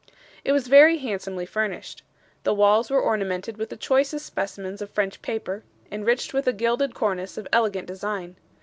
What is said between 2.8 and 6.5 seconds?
were ornamented with the choicest specimens of French paper, enriched with